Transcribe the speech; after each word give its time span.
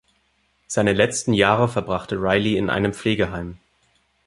Seine 0.65 0.93
letzten 0.93 1.31
Jahre 1.31 1.67
verbrachte 1.67 2.15
Riley 2.15 2.57
in 2.57 2.71
einem 2.71 2.91
Pflegeheim. 2.91 3.59